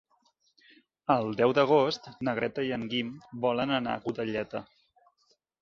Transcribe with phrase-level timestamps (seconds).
[1.15, 3.13] El deu d'agost na Greta i en Guim
[3.47, 4.67] volen anar a Godelleta.